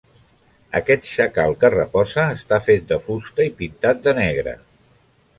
[0.77, 4.55] Aquest xacal que reposa està fet de fusta, i pintat de negre.